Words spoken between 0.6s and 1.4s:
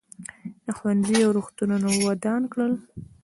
ده ښوونځي او